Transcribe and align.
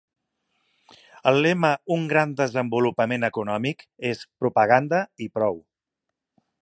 El 1.31 1.35
lema 1.45 1.69
‘Un 1.95 2.07
gran 2.13 2.33
desenvolupament 2.39 3.27
econòmic’ 3.29 3.85
és 4.13 4.25
propaganda 4.45 5.03
i 5.27 5.29
prou. 5.37 5.61